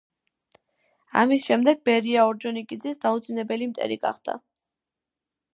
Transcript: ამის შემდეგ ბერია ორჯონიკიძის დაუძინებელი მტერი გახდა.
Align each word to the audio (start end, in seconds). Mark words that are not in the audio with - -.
ამის 1.23 1.43
შემდეგ 1.49 1.83
ბერია 1.89 2.25
ორჯონიკიძის 2.31 2.99
დაუძინებელი 3.05 3.71
მტერი 3.75 4.03
გახდა. 4.07 4.39